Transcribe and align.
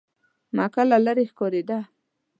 مکه 0.55 0.81
له 0.89 0.97
لرې 1.05 1.23
ښکارېده. 1.31 1.79